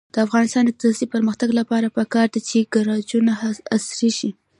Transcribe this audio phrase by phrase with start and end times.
[0.13, 3.33] د افغانستان د اقتصادي پرمختګ لپاره پکار ده چې ګراجونه
[3.75, 4.29] عصري شي.